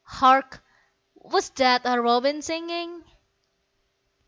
[0.03, 0.63] Hark,
[1.13, 3.03] was that a robin singing?